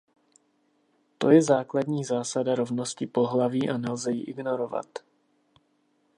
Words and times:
To 1.17 1.29
je 1.31 1.41
základní 1.41 2.03
zásada 2.03 2.55
rovnosti 2.55 3.07
pohlaví 3.07 3.69
a 3.69 3.77
nelze 3.77 4.11
ji 4.11 4.23
ignorovat! 4.23 4.87